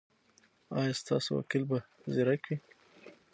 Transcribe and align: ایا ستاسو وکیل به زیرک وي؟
ایا 0.77 0.93
ستاسو 1.01 1.29
وکیل 1.39 1.63
به 1.69 1.77
زیرک 2.13 2.41
وي؟ 2.47 2.57